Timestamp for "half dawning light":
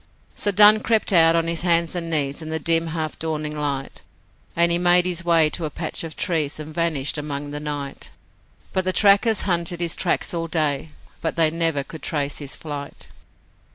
2.87-4.01